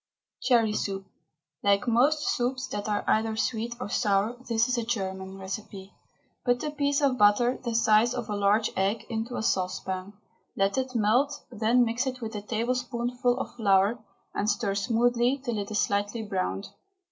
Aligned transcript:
CHERRY 0.41 0.73
SOUP. 0.73 1.05
Like 1.61 1.87
most 1.87 2.27
soups 2.27 2.65
that 2.69 2.89
are 2.89 3.03
either 3.05 3.35
sweet 3.35 3.75
or 3.79 3.87
sour, 3.87 4.35
this 4.47 4.67
is 4.67 4.75
a 4.75 4.83
German 4.83 5.37
recipe. 5.37 5.93
Put 6.43 6.63
a 6.63 6.71
piece 6.71 7.01
of 7.01 7.19
butter, 7.19 7.59
the 7.63 7.75
size 7.75 8.15
of 8.15 8.27
a 8.27 8.35
large 8.35 8.71
egg, 8.75 9.05
into 9.11 9.35
a 9.35 9.43
saucepan. 9.43 10.13
Let 10.55 10.75
it 10.79 10.95
melt, 10.95 11.41
then 11.51 11.85
mix 11.85 12.07
it 12.07 12.19
with 12.19 12.33
a 12.33 12.41
tablespoonful 12.41 13.39
of 13.39 13.53
flour, 13.57 13.99
and 14.33 14.49
stir 14.49 14.73
smoothly 14.73 15.35
until 15.35 15.59
it 15.59 15.69
is 15.69 15.87
lightly 15.91 16.23
browned. 16.23 16.69